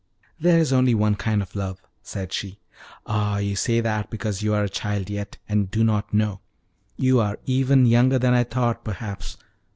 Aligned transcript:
"There 0.39 0.57
is 0.57 0.73
only 0.73 0.95
one 0.95 1.13
kind 1.13 1.43
of 1.43 1.55
love," 1.55 1.79
said 2.01 2.33
she. 2.33 2.57
"Ah, 3.05 3.37
you 3.37 3.55
say 3.55 3.81
that 3.81 4.09
because 4.09 4.41
you 4.41 4.51
are 4.51 4.63
a 4.63 4.67
child 4.67 5.11
yet, 5.11 5.37
and 5.47 5.69
do 5.69 5.83
not 5.83 6.11
know. 6.11 6.39
You 6.97 7.19
are 7.19 7.37
even 7.45 7.85
younger 7.85 8.17
than 8.17 8.33
I 8.33 8.43
thought, 8.43 8.83
perhaps. 8.83 9.37